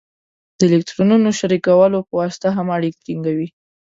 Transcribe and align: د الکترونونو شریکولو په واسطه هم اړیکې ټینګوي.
د 0.57 0.59
الکترونونو 0.69 1.29
شریکولو 1.39 1.97
په 2.07 2.13
واسطه 2.21 2.47
هم 2.57 2.67
اړیکې 2.77 3.01
ټینګوي. 3.05 3.47